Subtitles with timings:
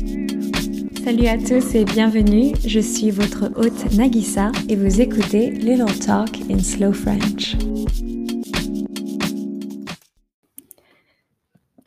[0.00, 2.54] Salut à tous et bienvenue.
[2.66, 7.56] Je suis votre hôte Nagisa et vous écoutez Little Talk in Slow French.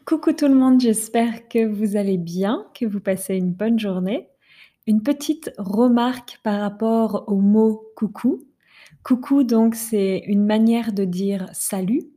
[0.05, 4.27] Coucou tout le monde, j'espère que vous allez bien, que vous passez une bonne journée.
[4.85, 8.43] Une petite remarque par rapport au mot coucou.
[9.03, 12.12] Coucou, donc, c'est une manière de dire salut.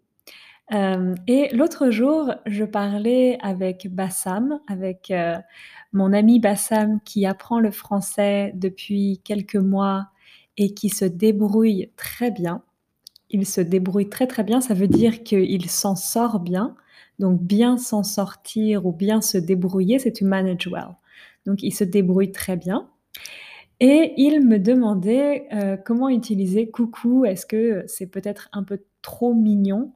[0.73, 5.37] Euh, et l'autre jour, je parlais avec Bassam, avec euh,
[5.93, 10.09] mon ami Bassam qui apprend le français depuis quelques mois
[10.57, 12.63] et qui se débrouille très bien.
[13.31, 16.75] Il se débrouille très très bien, ça veut dire qu'il s'en sort bien.
[17.19, 20.97] Donc bien s'en sortir ou bien se débrouiller, c'est to manage well.
[21.47, 22.89] Donc il se débrouille très bien.
[23.81, 27.25] Et il me demandait euh, comment utiliser coucou.
[27.25, 29.93] Est-ce que c'est peut-être un peu trop mignon?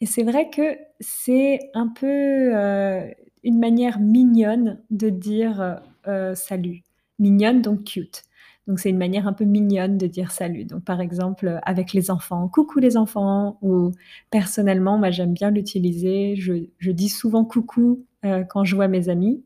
[0.00, 3.08] Et c'est vrai que c'est un peu euh,
[3.42, 6.82] une manière mignonne de dire euh, salut.
[7.18, 8.22] Mignonne, donc cute.
[8.66, 10.64] Donc c'est une manière un peu mignonne de dire salut.
[10.64, 13.92] Donc par exemple avec les enfants, coucou les enfants, ou
[14.30, 16.34] personnellement, moi j'aime bien l'utiliser.
[16.36, 19.44] Je, dis souvent coucou euh, quand je vois mes amis.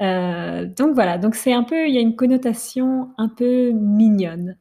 [0.00, 4.56] Donc voilà, donc c'est un peu, il y a une connotation un peu mignonne.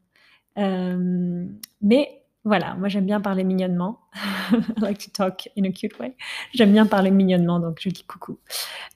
[0.56, 4.02] Mais voilà, moi j'aime bien parler mignonnement.
[4.52, 6.16] I like to talk in a cute way.
[6.54, 8.38] J'aime bien parler mignonnement, donc je dis coucou.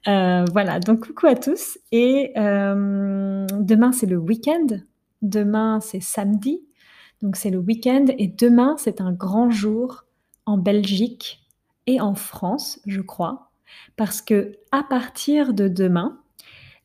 [0.07, 1.79] Euh, voilà, donc coucou à tous.
[1.93, 4.67] Et euh, demain c'est le week-end.
[5.21, 6.61] Demain c'est samedi.
[7.21, 8.07] Donc c'est le week-end.
[8.17, 10.03] Et demain c'est un grand jour
[10.45, 11.47] en Belgique
[11.85, 13.51] et en France, je crois.
[13.95, 16.19] Parce que à partir de demain,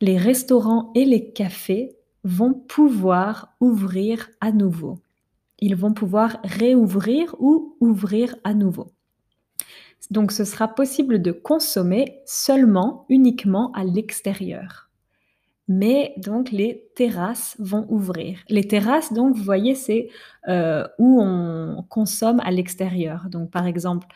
[0.00, 5.01] les restaurants et les cafés vont pouvoir ouvrir à nouveau
[5.62, 8.88] ils vont pouvoir réouvrir ou ouvrir à nouveau.
[10.10, 14.90] Donc ce sera possible de consommer seulement, uniquement à l'extérieur.
[15.68, 18.40] Mais donc les terrasses vont ouvrir.
[18.48, 20.08] Les terrasses, donc vous voyez, c'est
[20.48, 23.28] euh, où on consomme à l'extérieur.
[23.30, 24.08] Donc par exemple,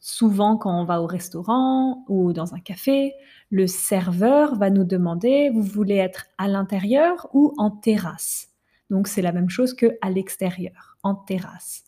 [0.00, 3.12] souvent quand on va au restaurant ou dans un café,
[3.50, 8.55] le serveur va nous demander, vous voulez être à l'intérieur ou en terrasse?
[8.90, 11.84] Donc c'est la même chose que à l'extérieur, en terrasse.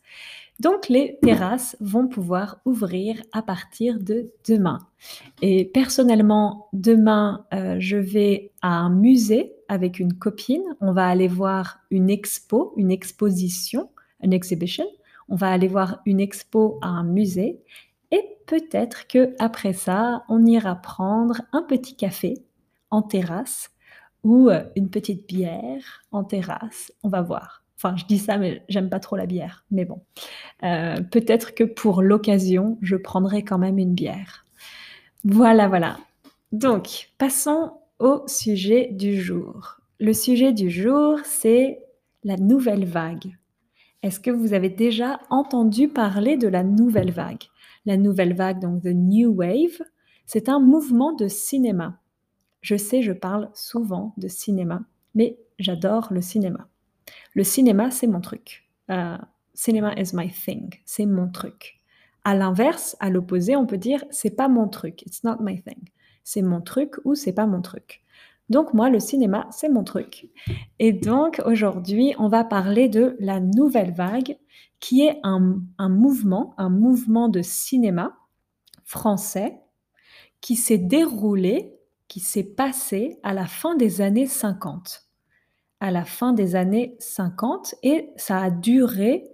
[0.60, 4.80] Donc les terrasses vont pouvoir ouvrir à partir de demain.
[5.40, 10.64] Et personnellement, demain, euh, je vais à un musée avec une copine.
[10.80, 14.86] On va aller voir une expo, une exposition, une exhibition.
[15.28, 17.60] On va aller voir une expo à un musée.
[18.10, 22.34] Et peut-être que après ça, on ira prendre un petit café
[22.90, 23.70] en terrasse
[24.24, 26.92] ou euh, une petite bière en terrasse.
[27.02, 27.64] On va voir.
[27.76, 29.64] Enfin, je dis ça, mais j'aime pas trop la bière.
[29.70, 30.00] Mais bon,
[30.64, 34.44] euh, peut-être que pour l'occasion, je prendrai quand même une bière.
[35.24, 35.98] Voilà, voilà.
[36.50, 39.80] Donc, passons au sujet du jour.
[40.00, 41.80] Le sujet du jour, c'est
[42.24, 43.36] la nouvelle vague.
[44.02, 47.44] Est-ce que vous avez déjà entendu parler de la nouvelle vague?
[47.86, 49.82] La nouvelle vague, donc The New Wave,
[50.26, 52.00] c'est un mouvement de cinéma
[52.60, 54.82] je sais, je parle souvent de cinéma,
[55.14, 56.68] mais j'adore le cinéma.
[57.34, 58.68] Le cinéma, c'est mon truc.
[58.88, 59.16] Uh,
[59.54, 60.74] cinéma is my thing.
[60.84, 61.80] C'est mon truc.
[62.24, 65.02] À l'inverse, à l'opposé, on peut dire c'est pas mon truc.
[65.02, 65.88] It's not my thing.
[66.24, 68.02] C'est mon truc ou c'est pas mon truc.
[68.50, 70.28] Donc moi, le cinéma, c'est mon truc.
[70.78, 74.38] Et donc aujourd'hui, on va parler de la nouvelle vague,
[74.80, 78.16] qui est un mouvement, un mouvement de cinéma
[78.84, 79.60] français
[80.40, 81.77] qui s'est déroulé
[82.08, 85.04] qui s'est passé à la fin des années 50.
[85.80, 89.24] À la fin des années 50 et ça a duré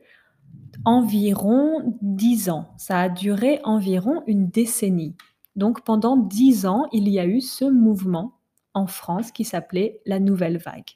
[0.84, 2.74] environ 10 ans.
[2.76, 5.14] Ça a duré environ une décennie.
[5.56, 8.38] Donc pendant 10 ans, il y a eu ce mouvement
[8.74, 10.90] en France qui s'appelait la nouvelle vague.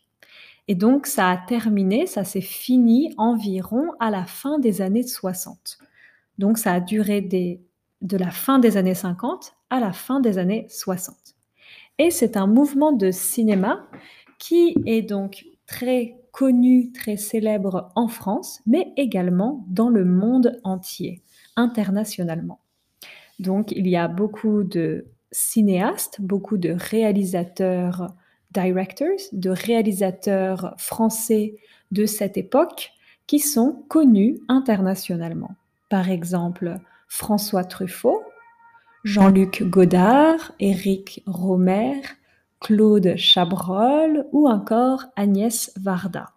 [0.66, 5.78] Et donc ça a terminé, ça s'est fini environ à la fin des années 60.
[6.36, 7.62] Donc ça a duré des,
[8.02, 11.27] de la fin des années 50 à la fin des années 60.
[11.98, 13.86] Et c'est un mouvement de cinéma
[14.38, 21.22] qui est donc très connu, très célèbre en France, mais également dans le monde entier,
[21.56, 22.60] internationalement.
[23.40, 28.14] Donc il y a beaucoup de cinéastes, beaucoup de réalisateurs,
[28.52, 31.56] directors, de réalisateurs français
[31.90, 32.92] de cette époque
[33.26, 35.54] qui sont connus internationalement.
[35.88, 36.78] Par exemple,
[37.08, 38.22] François Truffaut,
[39.04, 42.00] Jean-Luc Godard, Éric Romer,
[42.60, 46.32] Claude Chabrol ou encore Agnès Varda.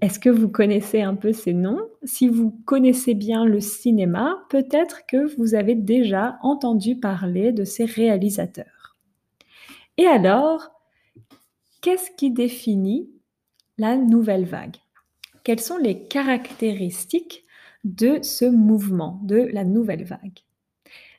[0.00, 1.80] Est-ce que vous connaissez un peu ces noms?
[2.04, 7.86] Si vous connaissez bien le cinéma, peut-être que vous avez déjà entendu parler de ces
[7.86, 8.96] réalisateurs.
[9.98, 10.70] Et alors,
[11.82, 13.10] qu'est-ce qui définit
[13.78, 14.76] la nouvelle vague?
[15.42, 17.44] Quelles sont les caractéristiques
[17.82, 20.38] de ce mouvement, de la nouvelle vague?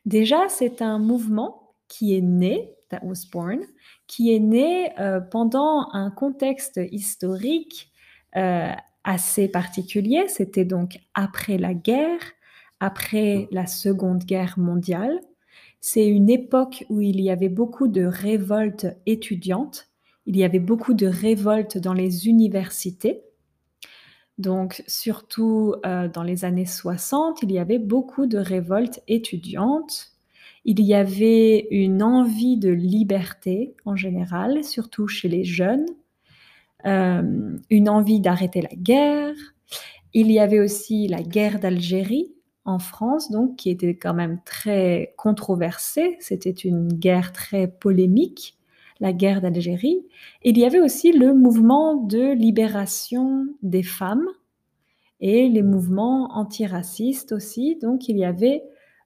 [0.06, 3.60] Déjà, c'est un mouvement qui est né, that was born,
[4.08, 7.92] qui est né euh, pendant un contexte historique
[8.36, 8.72] euh,
[9.04, 10.28] assez particulier.
[10.28, 12.20] C'était donc après la guerre,
[12.80, 15.20] après la Seconde Guerre mondiale.
[15.82, 19.88] C'est une époque où il y avait beaucoup de révoltes étudiantes,
[20.26, 23.24] il y avait beaucoup de révoltes dans les universités.
[24.42, 30.08] Donc, surtout euh, dans les années 60, il y avait beaucoup de révoltes étudiantes.
[30.66, 35.86] Il y avait une envie de liberté en général, surtout chez les jeunes.
[36.86, 39.36] Euh, une envie d'arrêter la guerre.
[40.14, 42.34] Il y avait aussi la guerre d'Algérie
[42.66, 46.18] en France, donc qui était quand même très controversée.
[46.20, 48.58] C'était une guerre très polémique,
[49.02, 50.06] la guerre d'Algérie.
[50.44, 54.28] Il y avait aussi le mouvement de libération des femmes
[55.20, 57.78] et les mouvements antiracistes aussi.
[57.82, 58.64] Donc il y avait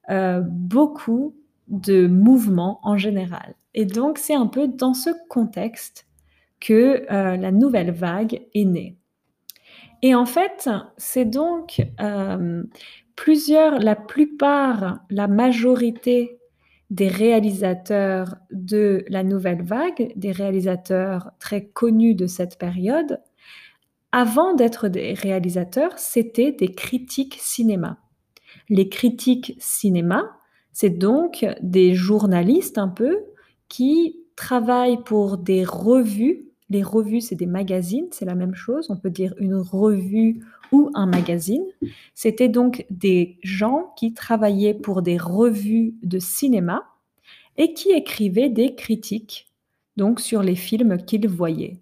[0.10, 1.36] euh, beaucoup
[1.68, 3.56] de mouvements en général.
[3.74, 6.08] Et donc c'est un peu dans ce contexte
[6.60, 8.98] que euh, la nouvelle vague est née.
[10.02, 12.64] Et en fait, c'est donc euh,
[13.16, 16.38] plusieurs, la plupart, la majorité
[16.90, 23.20] des réalisateurs de la nouvelle vague, des réalisateurs très connus de cette période,
[24.12, 27.98] avant d'être des réalisateurs, c'était des critiques cinéma.
[28.70, 30.32] Les critiques cinéma,
[30.72, 33.18] c'est donc des journalistes un peu
[33.68, 38.90] qui travaillent pour des revues les revues, c'est des magazines, c'est la même chose.
[38.90, 41.66] On peut dire une revue ou un magazine.
[42.14, 46.84] C'était donc des gens qui travaillaient pour des revues de cinéma
[47.58, 49.52] et qui écrivaient des critiques
[49.98, 51.80] donc sur les films qu'ils voyaient.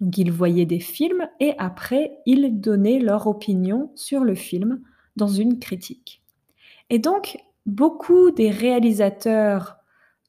[0.00, 4.80] Donc ils voyaient des films et après ils donnaient leur opinion sur le film
[5.16, 6.22] dans une critique.
[6.90, 9.76] Et donc beaucoup des réalisateurs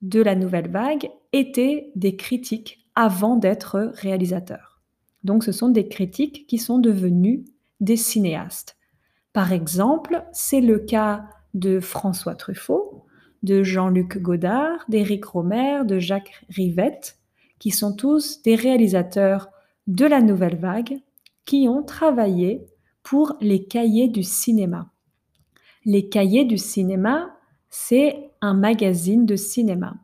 [0.02, 4.82] de la nouvelle vague étaient des critiques avant d'être réalisateur.
[5.24, 7.46] Donc ce sont des critiques qui sont devenus
[7.84, 8.78] des cinéastes.
[9.34, 13.06] Par exemple, c'est le cas de François Truffaut,
[13.44, 17.18] de Jean-Luc Godard, d'Éric Romer, de Jacques Rivette,
[17.60, 19.50] qui sont tous des réalisateurs
[19.88, 21.00] de la nouvelle vague
[21.46, 22.66] qui ont travaillé
[23.04, 24.90] pour les cahiers du cinéma.
[25.86, 27.36] Les cahiers du cinéma,
[27.70, 29.96] c'est un magazine de cinéma.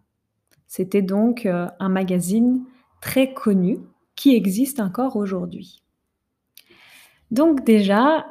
[0.68, 2.66] C'était donc euh, un magazine
[3.02, 3.80] très connu
[4.16, 5.81] qui existe encore aujourd'hui.
[7.31, 8.26] Donc déjà,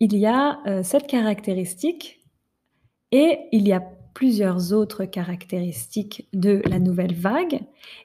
[0.00, 2.20] il y a euh, cette caractéristique
[3.10, 3.82] et il y a
[4.14, 7.60] plusieurs autres caractéristiques de la nouvelle vague.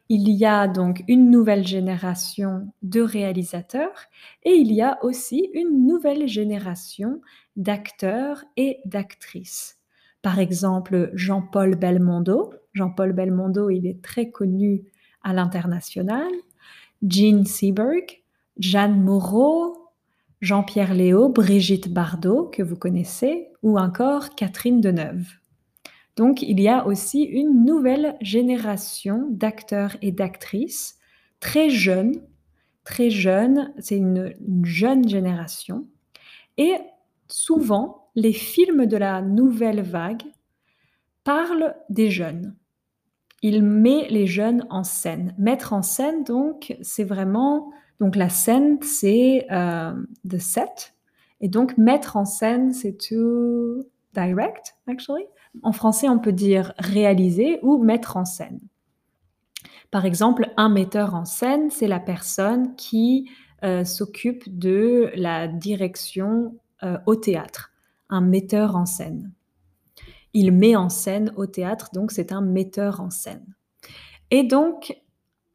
[0.09, 4.05] Il y a donc une nouvelle génération de réalisateurs
[4.43, 7.21] et il y a aussi une nouvelle génération
[7.55, 9.77] d'acteurs et d'actrices.
[10.21, 12.53] Par exemple, Jean-Paul Belmondo.
[12.73, 14.83] Jean-Paul Belmondo, il est très connu
[15.23, 16.31] à l'international,
[17.01, 18.21] Jean Seberg,
[18.57, 19.78] Jeanne Moreau,
[20.41, 25.27] Jean-Pierre Léo, Brigitte Bardot, que vous connaissez, ou encore Catherine Deneuve.
[26.15, 30.97] Donc il y a aussi une nouvelle génération d'acteurs et d'actrices
[31.39, 32.21] très jeunes,
[32.83, 35.87] très jeunes, c'est une, une jeune génération.
[36.57, 36.75] Et
[37.27, 40.23] souvent, les films de la nouvelle vague
[41.23, 42.55] parlent des jeunes
[43.41, 45.33] il met les jeunes en scène.
[45.37, 47.71] Mettre en scène, donc, c'est vraiment...
[47.99, 49.93] Donc la scène, c'est euh,
[50.27, 50.93] the set.
[51.41, 55.25] Et donc mettre en scène, c'est to direct, actually.
[55.63, 58.59] En français, on peut dire réaliser ou mettre en scène.
[59.91, 63.29] Par exemple, un metteur en scène, c'est la personne qui
[63.63, 67.71] euh, s'occupe de la direction euh, au théâtre.
[68.09, 69.31] Un metteur en scène
[70.33, 73.45] il met en scène au théâtre, donc c'est un metteur en scène.
[74.31, 75.01] Et donc,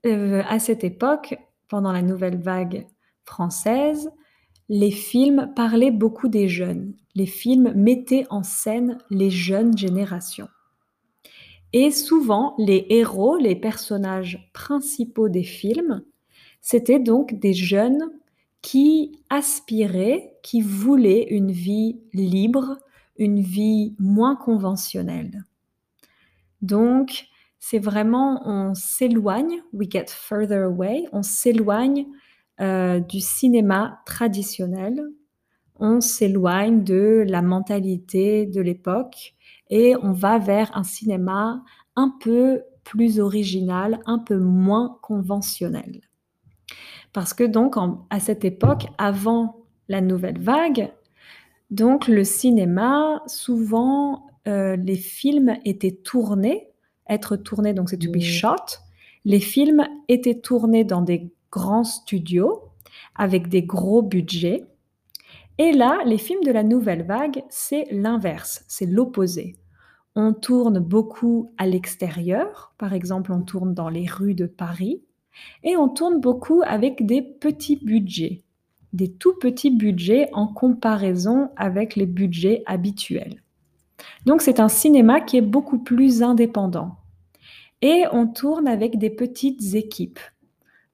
[0.06, 2.86] euh, à cette époque, pendant la nouvelle vague
[3.24, 4.10] française,
[4.68, 6.94] les films parlaient beaucoup des jeunes.
[7.14, 10.48] Les films mettaient en scène les jeunes générations.
[11.72, 16.04] Et souvent, les héros, les personnages principaux des films,
[16.60, 18.10] c'était donc des jeunes
[18.62, 22.78] qui aspiraient, qui voulaient une vie libre,
[23.16, 25.44] une vie moins conventionnelle.
[26.62, 27.26] Donc,
[27.66, 32.04] c'est vraiment, on s'éloigne, we get further away, on s'éloigne
[32.60, 35.02] euh, du cinéma traditionnel,
[35.76, 39.32] on s'éloigne de la mentalité de l'époque
[39.70, 41.64] et on va vers un cinéma
[41.96, 46.02] un peu plus original, un peu moins conventionnel.
[47.14, 47.76] Parce que donc
[48.10, 50.92] à cette époque, avant la nouvelle vague,
[51.70, 56.68] donc le cinéma, souvent euh, les films étaient tournés,
[57.08, 58.80] être tournés, donc c'est to be shot.
[59.24, 62.62] Les films étaient tournés dans des grands studios
[63.14, 64.64] avec des gros budgets.
[65.58, 69.56] Et là, les films de la nouvelle vague, c'est l'inverse, c'est l'opposé.
[70.16, 75.02] On tourne beaucoup à l'extérieur, par exemple on tourne dans les rues de Paris,
[75.62, 78.42] et on tourne beaucoup avec des petits budgets,
[78.92, 83.43] des tout petits budgets en comparaison avec les budgets habituels.
[84.26, 86.96] Donc c'est un cinéma qui est beaucoup plus indépendant.
[87.82, 90.20] Et on tourne avec des petites équipes.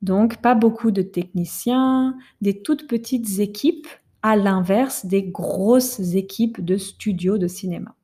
[0.02, 3.86] Donc pas beaucoup de techniciens, des toutes petites équipes,
[4.22, 7.94] à l'inverse des grosses équipes de studios de cinéma.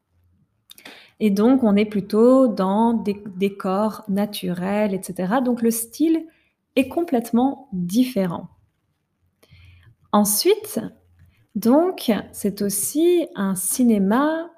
[1.20, 5.34] Et donc, on est plutôt dans des décors naturels, etc.
[5.44, 6.26] Donc, le style
[6.74, 8.48] est complètement différent.
[10.12, 10.80] Ensuite,
[11.54, 14.50] donc, c'est aussi un cinéma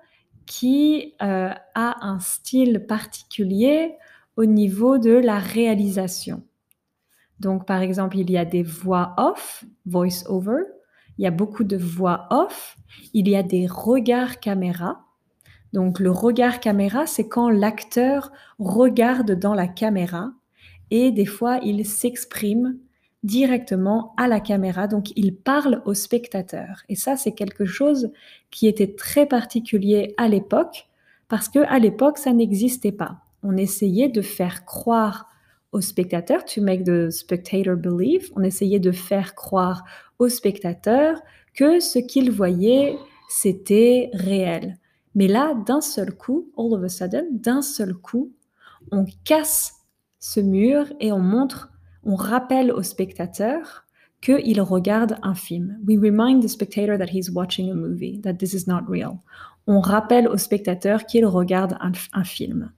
[0.48, 3.94] qui euh, a un style particulier
[4.36, 6.42] au niveau de la réalisation.
[7.38, 10.62] Donc, par exemple, il y a des voix off, voice over,
[11.18, 12.76] il y a beaucoup de voix off,
[13.14, 15.04] il y a des regards caméra,
[15.72, 20.32] donc le regard caméra, c'est quand l'acteur regarde dans la caméra
[20.90, 22.78] et des fois il s'exprime
[23.22, 26.82] directement à la caméra, donc il parle au spectateur.
[26.88, 28.10] Et ça, c'est quelque chose
[28.50, 30.88] qui était très particulier à l'époque
[31.28, 33.18] parce que à l'époque, ça n'existait pas.
[33.42, 35.28] On essayait de faire croire
[35.72, 39.84] au spectateur, to make the spectator believe, on essayait de faire croire
[40.18, 41.20] au spectateur
[41.54, 42.96] que ce qu'il voyait,
[43.28, 44.78] c'était réel.
[45.14, 48.32] Mais là, d'un seul coup, all of a sudden, d'un seul coup,
[48.90, 49.74] on casse
[50.18, 51.70] ce mur et on montre,
[52.04, 53.84] on rappelle au spectateur
[54.20, 55.78] qu'il regarde un film.
[55.86, 59.18] We remind the spectator that he's watching a movie, that this is not real.
[59.66, 62.72] On rappelle au spectateur qu'il regarde un, un film.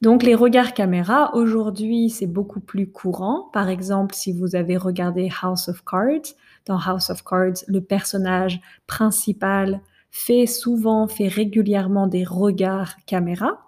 [0.00, 3.48] Donc les regards caméra, aujourd'hui, c'est beaucoup plus courant.
[3.52, 6.34] Par exemple, si vous avez regardé House of Cards,
[6.66, 13.64] dans House of Cards, le personnage principal fait souvent, fait régulièrement des regards caméra,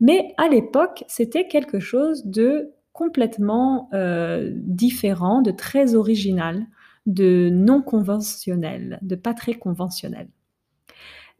[0.00, 6.66] mais à l'époque, c'était quelque chose de complètement euh, différent, de très original,
[7.06, 10.26] de non conventionnel, de pas très conventionnel.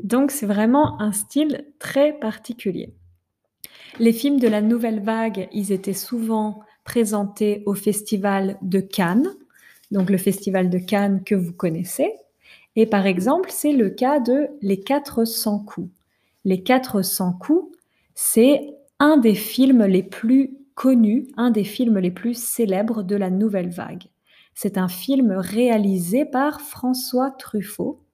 [0.01, 2.95] Donc c'est vraiment un style très particulier.
[3.99, 9.29] Les films de la nouvelle vague, ils étaient souvent présentés au festival de Cannes,
[9.91, 12.13] donc le festival de Cannes que vous connaissez,
[12.77, 15.91] et par exemple, c'est le cas de Les 400 coups.
[16.45, 17.77] Les 400 coups,
[18.15, 23.31] c'est un des films les plus connus, un des films les plus célèbres de la
[23.31, 24.05] nouvelle vague.
[24.55, 28.05] C'est un film réalisé par François Truffaut,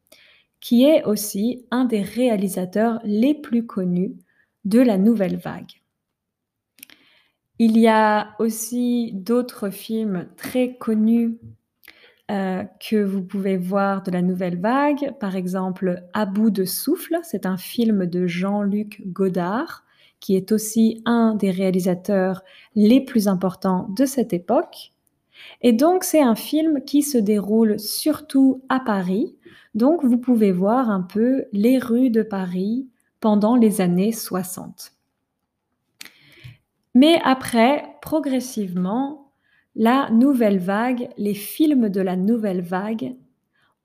[0.60, 4.14] qui est aussi un des réalisateurs les plus connus
[4.64, 5.72] de la nouvelle vague.
[7.58, 11.36] Il y a aussi d'autres films très connus
[12.30, 15.12] euh, que vous pouvez voir de la nouvelle vague.
[15.20, 19.84] Par exemple, À bout de souffle, c'est un film de Jean-Luc Godard,
[20.24, 24.94] qui est aussi un des réalisateurs les plus importants de cette époque.
[25.60, 29.36] Et donc, c'est un film qui se déroule surtout à Paris.
[29.74, 32.88] Donc, vous pouvez voir un peu les rues de Paris
[33.20, 34.92] pendant les années 60.
[36.94, 39.30] Mais après, progressivement,
[39.76, 43.14] la nouvelle vague, les films de la nouvelle vague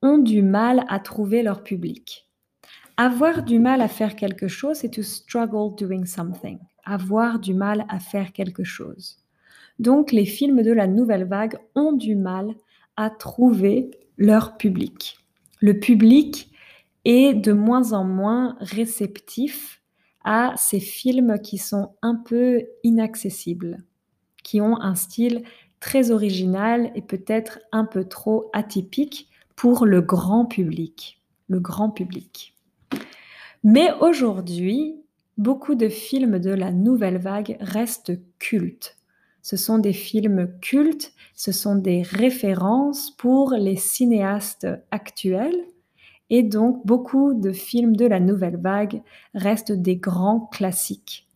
[0.01, 2.28] ont du mal à trouver leur public.
[3.01, 6.59] Avoir du mal à faire quelque chose, c'est to struggle doing something.
[6.83, 9.19] Avoir du mal à faire quelque chose.
[9.79, 12.53] Donc les films de la nouvelle vague ont du mal
[12.97, 15.17] à trouver leur public.
[15.61, 16.51] Le public
[17.05, 19.81] est de moins en moins réceptif
[20.25, 23.77] à ces films qui sont un peu inaccessibles,
[24.43, 25.43] qui ont un style
[25.79, 31.21] très original et peut-être un peu trop atypique pour le grand public.
[31.47, 32.58] Le grand public.
[33.63, 34.95] Mais aujourd'hui,
[35.37, 38.97] beaucoup de films de la nouvelle vague restent cultes.
[39.41, 45.65] Ce sont des films cultes, ce sont des références pour les cinéastes actuels.
[46.29, 49.01] Et donc, beaucoup de films de la nouvelle vague
[49.33, 51.27] restent des grands classiques.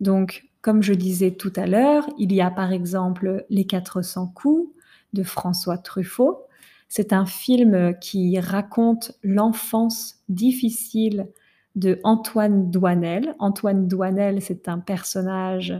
[0.00, 4.72] Donc, comme je disais tout à l'heure, il y a par exemple Les 400 coups
[5.12, 6.42] de François Truffaut.
[6.88, 11.28] C'est un film qui raconte l'enfance difficile
[11.76, 13.34] de Antoine Douanel.
[13.38, 15.74] Antoine Douanel, c'est un personnage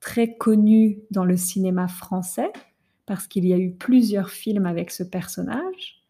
[0.00, 2.52] très connu dans le cinéma français
[3.06, 6.02] parce qu'il y a eu plusieurs films avec ce personnage.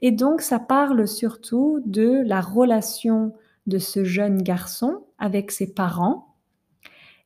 [0.00, 3.34] Et donc, ça parle surtout de la relation
[3.66, 6.34] de ce jeune garçon avec ses parents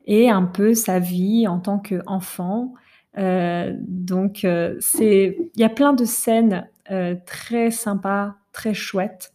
[0.07, 2.75] et un peu sa vie en tant qu'enfant.
[3.19, 9.32] Euh, donc, euh, c'est, il y a plein de scènes euh, très sympas, très chouettes.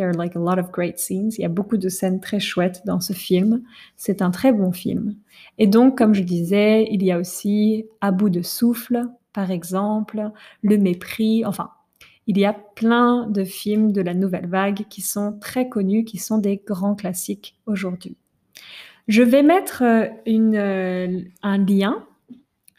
[0.00, 1.36] There are like a lot of great scenes.
[1.36, 3.62] Il y a beaucoup de scènes très chouettes dans ce film.
[3.98, 5.14] C'est un très bon film.
[5.58, 9.02] Et donc, comme je disais, il y a aussi À bout de souffle,
[9.34, 10.30] par exemple,
[10.62, 11.44] Le mépris.
[11.44, 11.72] Enfin,
[12.26, 16.16] il y a plein de films de la nouvelle vague qui sont très connus, qui
[16.16, 18.16] sont des grands classiques aujourd'hui.
[19.06, 19.82] Je vais mettre
[20.24, 22.06] une, un lien,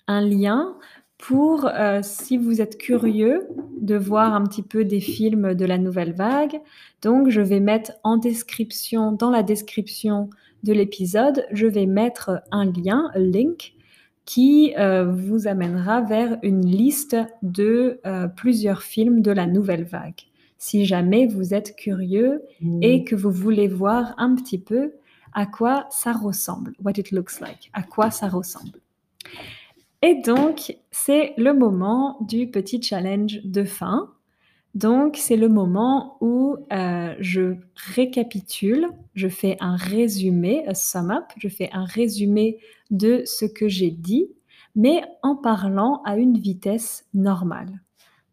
[0.08, 0.76] un lien
[1.22, 3.48] pour, euh, si vous êtes curieux
[3.80, 6.60] de voir un petit peu des films de la nouvelle vague.
[7.04, 10.32] Donc, je vais mettre en description, dans la description
[10.64, 13.76] de l'épisode, je vais mettre un lien, un link,
[14.26, 20.22] qui euh, vous amènera vers une liste de euh, plusieurs films de la nouvelle vague.
[20.58, 22.42] Si jamais vous êtes curieux
[22.82, 23.04] et mmh.
[23.06, 24.94] que vous voulez voir un petit peu
[25.34, 28.80] à quoi ça ressemble, what it looks like, à quoi ça ressemble.
[30.02, 34.10] Et donc, c'est le moment du petit challenge de fin.
[34.74, 41.26] Donc, c'est le moment où euh, je récapitule, je fais un résumé, un sum up,
[41.38, 42.58] je fais un résumé
[42.90, 44.28] de ce que j'ai dit,
[44.76, 47.82] mais en parlant à une vitesse normale.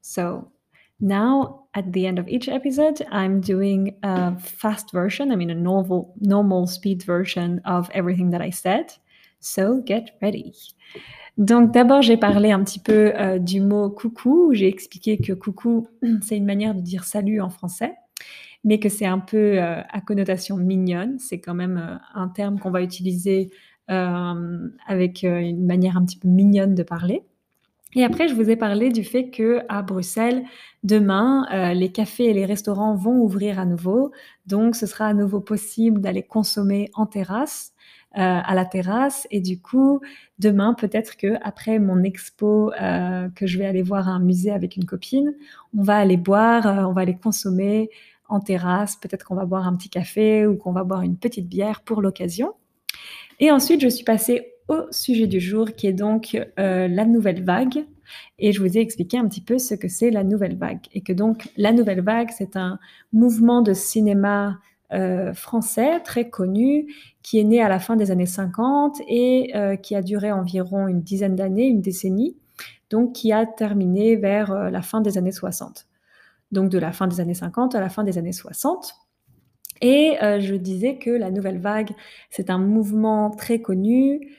[0.01, 0.53] So,
[1.01, 5.55] now at the end of each episode, I'm doing a fast version, I mean a
[5.55, 8.93] normal, normal speed version of everything that I said.
[9.41, 10.55] So, get ready.
[11.39, 14.51] Donc d'abord, j'ai parlé un petit peu euh, du mot coucou.
[14.53, 15.87] J'ai expliqué que coucou,
[16.23, 17.95] c'est une manière de dire salut en français,
[18.65, 21.19] mais que c'est un peu euh, à connotation mignonne.
[21.21, 23.51] C'est quand même euh, un terme qu'on va utiliser
[23.91, 27.23] avec une manière un petit peu mignonne de parler.
[27.95, 30.45] Et après, je vous ai parlé du fait que à Bruxelles,
[30.85, 34.13] demain, les cafés et les restaurants vont ouvrir à nouveau.
[34.45, 37.73] Donc, ce sera à nouveau possible d'aller consommer en terrasse.
[38.17, 39.29] Euh, à la terrasse.
[39.31, 40.01] Et du coup,
[40.39, 44.77] demain, peut-être que après mon expo, euh, que je vais aller voir un musée avec
[44.77, 45.35] une copine,
[45.77, 47.91] on va aller boire, euh, on va aller consommer
[48.27, 48.97] en terrasse.
[48.97, 52.01] Peut-être qu'on va boire un petit café ou qu'on va boire une petite bière pour
[52.01, 52.55] l'occasion.
[53.41, 57.85] Et ensuite, je suis passée au sujet du jour, qui est donc la nouvelle vague.
[58.39, 60.81] Et je vous ai expliqué un petit peu ce que c'est la nouvelle vague.
[60.95, 62.79] Et que donc, la nouvelle vague, c'est un
[63.13, 64.59] mouvement de cinéma
[65.35, 66.87] français très connu
[67.29, 70.89] qui est né à la fin des années 50 et euh, qui a duré environ
[70.89, 72.39] une dizaine d'années, une décennie,
[72.89, 75.87] donc qui a terminé vers euh, la fin des années 60.
[76.53, 78.95] Donc de la fin des années 50 à la fin des années 60.
[79.83, 81.91] Et je disais que la nouvelle vague,
[82.31, 84.33] c'est un mouvement très connu,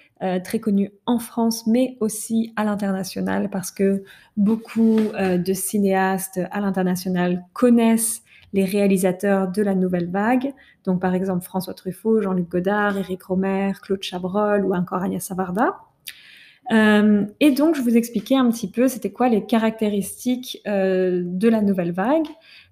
[0.43, 4.03] très connu en France, mais aussi à l'international, parce que
[4.35, 8.21] beaucoup de cinéastes à l'international connaissent
[8.53, 10.53] les réalisateurs de la nouvelle vague,
[10.85, 15.75] donc par exemple François Truffaut, Jean-Luc Godard, Éric Romer, Claude Chabrol ou encore Agnès Savarda.
[16.71, 21.49] Euh, et donc, je vous expliquais un petit peu, c'était quoi les caractéristiques euh, de
[21.49, 22.27] la nouvelle vague.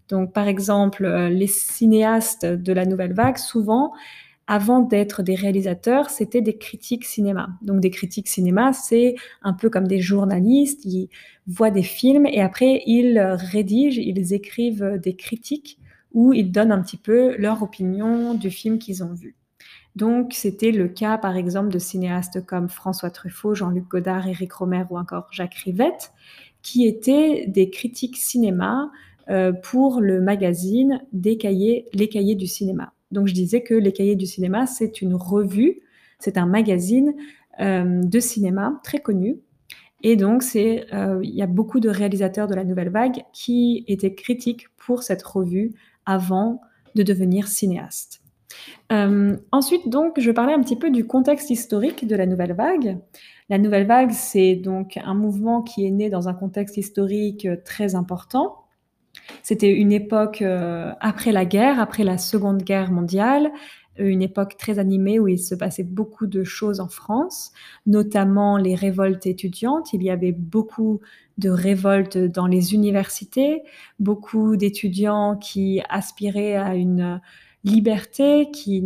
[0.10, 3.94] Donc, par exemple, euh, les cinéastes de la nouvelle vague, souvent,
[4.48, 7.50] avant d'être des réalisateurs, c'était des critiques cinéma.
[7.62, 11.10] Donc des critiques cinéma, c'est un peu comme des journalistes, ils
[11.48, 15.80] voient des films et après ils rédigent, ils écrivent des critiques
[16.14, 19.36] où ils donnent un petit peu leur opinion du film qu'ils ont vu.
[19.98, 24.84] Donc c'était le cas par exemple de cinéastes comme François Truffaut, Jean-Luc Godard, Éric Romer
[24.90, 26.14] ou encore Jacques Rivette,
[26.62, 28.92] qui étaient des critiques cinéma
[29.30, 32.94] euh, pour le magazine des cahiers, les cahiers du cinéma.
[33.12, 35.82] Donc je disais que Les Cahiers du cinéma, c'est une revue,
[36.20, 37.14] c'est un magazine
[37.60, 39.40] euh, de cinéma très connu.
[40.04, 44.14] Et donc euh, il y a beaucoup de réalisateurs de la nouvelle vague qui étaient
[44.14, 45.74] critiques pour cette revue
[46.06, 46.62] avant
[46.96, 48.22] de devenir cinéaste.
[48.92, 52.98] Euh, ensuite, donc, je parlais un petit peu du contexte historique de la nouvelle vague.
[53.50, 57.96] La nouvelle vague, c'est donc un mouvement qui est né dans un contexte historique très
[57.96, 58.67] important.
[59.48, 63.50] C'était une époque euh, après la guerre, après la Seconde Guerre mondiale,
[63.98, 67.54] une époque très animée où il se passait beaucoup de choses en France,
[67.86, 69.94] notamment les révoltes étudiantes.
[69.94, 71.00] Il y avait beaucoup
[71.38, 73.64] de révoltes dans les universités,
[74.02, 77.22] beaucoup d'étudiants qui aspiraient à une
[77.64, 78.84] liberté, qui,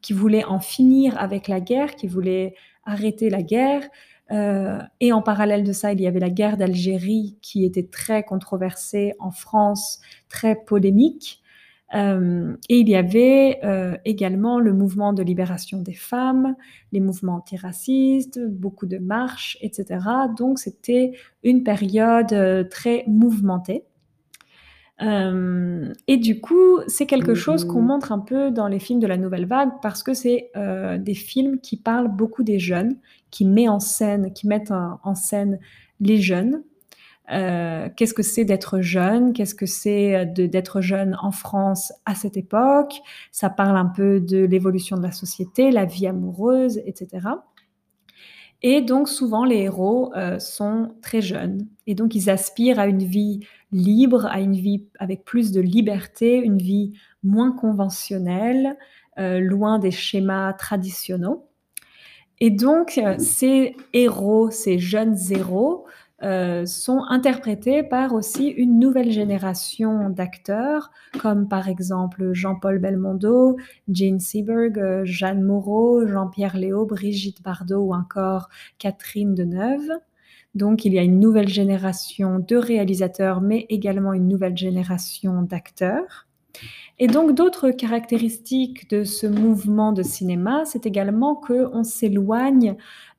[0.00, 2.54] qui voulaient en finir avec la guerre, qui voulaient
[2.86, 3.82] arrêter la guerre,
[4.30, 8.22] euh, et en parallèle de ça, il y avait la guerre d'Algérie qui était très
[8.22, 11.40] controversée en France, très polémique.
[11.92, 16.56] Hem et il y avait, heu, également le mouvement de libération des femmes,
[16.92, 20.28] les mouvements antiracistes, beaucoup de marches et cetera.
[20.28, 21.12] Donc c'était
[21.44, 23.84] une période, très mouvementée.
[24.98, 29.06] Hem et du coup, c'est quelque chose qu'on montre un peu dans les films de
[29.06, 32.96] la nouvelle vague parce que c'est, heu, des films qui parlent beaucoup des jeunes,
[33.30, 35.58] qui met en scène qui mettent en en scène
[36.00, 36.62] les jeunes.
[37.32, 39.32] Heu, qu'est-ce que c'est d'être jeune?
[39.34, 42.94] Qu'est-ce que c'est, d'être jeune en France à cette époque?
[43.32, 47.44] Ça parle un peu de l'évolution de la société, la vie amoureuse et cetera
[48.62, 53.40] et donc souvent les héros, sont très jeunes et donc ils aspirent à une vie
[53.72, 58.76] libre, à une vie avec plus de liberté, une vie moins conventionnelle,
[59.18, 61.38] heu, loin des schémas traditionnels
[62.40, 65.86] et donc heu, ces héros, ces jeunes héros,
[66.24, 73.56] heu, sont interprétés par aussi une nouvelle génération d'acteurs, comme par exemple Jean-Paul Belmondo,
[73.88, 79.90] Jane Seberg, Jeanne Moreau, Jean-Pierre Léaud, Brigitte Bardot ou encore Catherine Deneuve.
[80.54, 86.26] Donc il y a une nouvelle génération de réalisateurs, mais également une nouvelle génération d'acteurs
[86.98, 92.76] et donc d'autres caractéristiques de ce mouvement de cinéma, c'est également qu'on s'éloigne,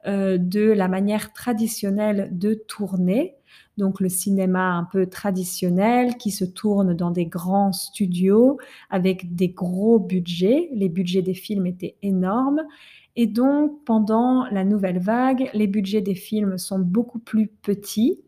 [0.08, 3.36] heu, de la manière traditionnelle de tourner.
[3.78, 8.58] Donc le cinéma un peu traditionnel qui se tourne dans des grands studios
[8.90, 10.70] avec des gros budgets.
[10.74, 12.62] Les budgets des films étaient énormes
[13.16, 18.20] et donc pendant la nouvelle vague, les budgets des films sont beaucoup plus petits.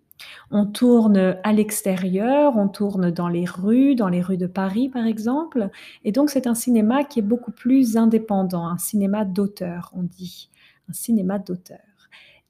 [0.50, 5.06] On tourne à l'extérieur, on tourne dans les rues, dans les rues de Paris par
[5.06, 5.69] exemple
[6.04, 10.50] et donc c'est un cinéma qui est beaucoup plus indépendant, un cinéma d'auteur, on dit,
[10.89, 11.80] un cinéma d'auteur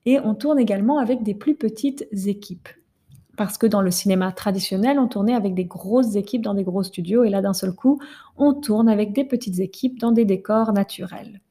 [0.05, 2.69] et on tourne également avec des plus petites équipes.
[3.37, 6.83] Parce que dans le cinéma traditionnel, on tournait avec des grosses équipes dans des gros
[6.83, 7.99] studios et là, d'un seul coup,
[8.37, 11.41] on tourne avec des petites équipes dans des décors naturels.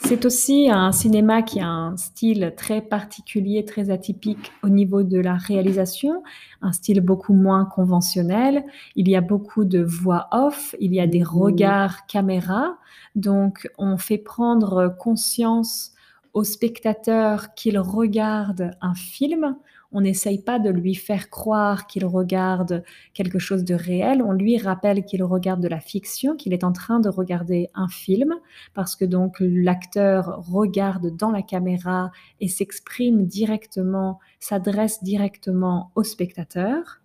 [0.00, 5.18] C'est aussi un cinéma qui a un style très particulier, très atypique au niveau de
[5.18, 6.22] la réalisation,
[6.62, 8.64] un style beaucoup moins conventionnel.
[8.96, 12.78] Il y a beaucoup de voix off, il y a des regards caméra,
[13.16, 15.92] donc on fait prendre conscience
[16.32, 19.56] au spectateur qu'il regarde un film.
[19.90, 24.58] On n'essaye pas de lui faire croire qu'il regarde quelque chose de réel, on lui
[24.58, 28.34] rappelle qu'il regarde de la fiction, qu'il est en train de regarder un film
[28.74, 37.00] parce que donc l'acteur regarde dans la caméra et s'exprime directement, s'adresse directement au spectateur.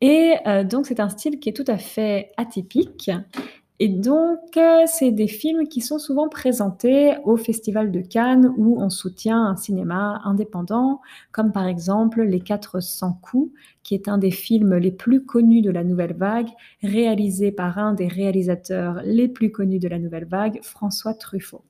[0.00, 3.12] Et heu, donc c'est un style qui est tout à fait atypique
[3.78, 8.80] et donc heu, c'est des films qui sont souvent présentés au Festival de Cannes où
[8.80, 11.00] on soutient un cinéma indépendant,
[11.32, 15.70] comme par exemple Les 400 coups, qui est un des films les plus connus de
[15.70, 16.48] la nouvelle vague,
[16.82, 21.64] réalisé par un des réalisateurs les plus connus de la nouvelle vague, François Truffaut.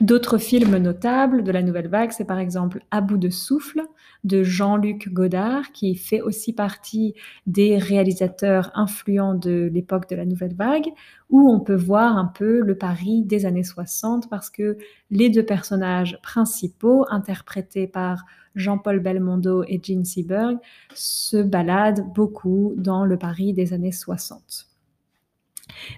[0.00, 3.82] D'autres films notables de la nouvelle vague, c'est par exemple À bout de souffle
[4.24, 7.14] de Jean-Luc Godard, qui fait aussi partie
[7.46, 10.88] des réalisateurs influents de l'époque de la nouvelle vague,
[11.30, 14.78] où on peut voir un peu le Paris des années 60 parce que
[15.10, 18.24] les 2 personnages principaux, interprétés par
[18.54, 20.58] Jean-Paul Belmondo et Jean Seberg,
[20.94, 24.73] se baladent beaucoup dans le Paris des années 60.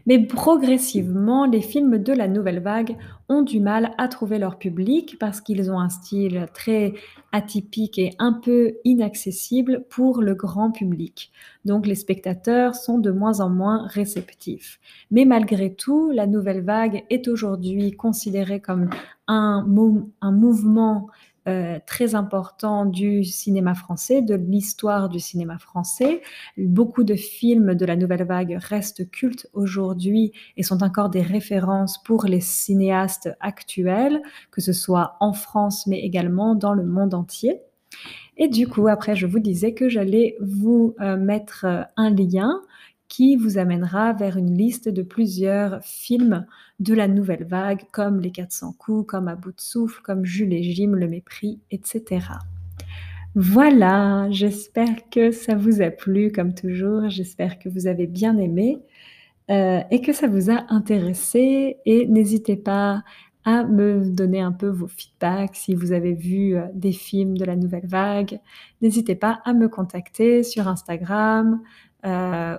[0.07, 2.97] Mais progressivement, les films de la nouvelle vague
[3.29, 6.95] ont du mal à trouver leur public parce qu'ils ont un style très
[7.33, 11.33] atypique et un peu inaccessible pour le grand public.
[11.65, 14.79] Donc les spectateurs sont de moins en moins réceptifs.
[15.11, 18.91] Mais malgré tout, la nouvelle vague est aujourd'hui considérée comme
[19.27, 21.09] un mou un mouvement,
[21.49, 26.23] heu, très important du cinéma français, de l'histoire du cinéma français.
[26.57, 32.03] Beaucoup de films de la nouvelle vague restent cultes aujourd'hui et sont encore des références
[32.03, 37.61] pour les cinéastes actuels, que ce soit en France, mais également dans le monde entier
[38.37, 42.61] et du coup, après, je vous disais que j'allais vous, heu, mettre, heu, un lien
[43.09, 46.47] qui vous amènera vers une liste de plusieurs films
[46.81, 50.53] de la nouvelle vague, comme Les 400 coups, comme À bout de souffle, comme Jules
[50.53, 52.39] et Jim, Le mépris et cetera.
[53.35, 58.79] Voilà, j'espère que ça vous a plu comme toujours, j'espère que vous avez bien aimé,
[59.51, 63.05] heu et que ça vous a intéressé et n'hésitez pas
[63.45, 67.45] à me donner un peu vos feedbacks si vous avez vu, heu, des films de
[67.45, 68.41] la nouvelle vague.
[68.83, 71.61] N'hésitez pas à me contacter sur Instagram,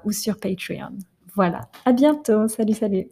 [0.03, 0.97] ou sur Patreon.
[1.36, 3.07] Voilà, à bientôt, salut, salut.